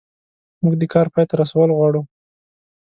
[0.61, 2.01] موږ د کار پای ته رسول غواړو.